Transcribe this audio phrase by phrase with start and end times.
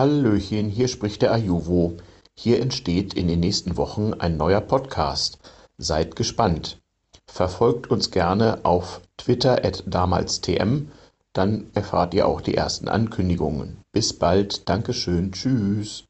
[0.00, 1.98] Hallöchen, hier spricht der Ajuvo.
[2.34, 5.38] Hier entsteht in den nächsten Wochen ein neuer Podcast.
[5.76, 6.80] Seid gespannt.
[7.26, 10.86] Verfolgt uns gerne auf Twitter at damalstm,
[11.34, 13.76] dann erfahrt ihr auch die ersten Ankündigungen.
[13.92, 16.04] Bis bald, Dankeschön, tschüss.